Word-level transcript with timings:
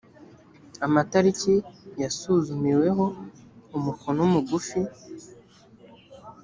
amatariki 0.85 1.55
yasuzumiweho 2.01 3.05
umukono 3.77 4.21
mugufi 4.33 4.81